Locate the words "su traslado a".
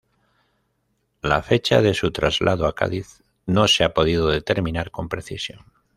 1.93-2.73